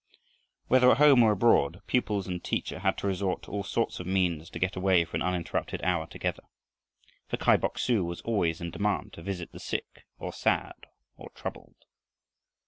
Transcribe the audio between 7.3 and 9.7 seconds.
Kai Bok su was always in demand to visit the